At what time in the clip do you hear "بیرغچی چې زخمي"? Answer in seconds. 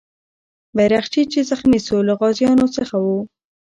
0.75-1.79